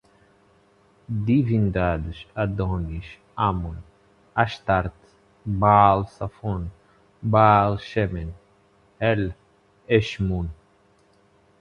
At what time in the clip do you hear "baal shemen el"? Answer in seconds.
7.21-9.35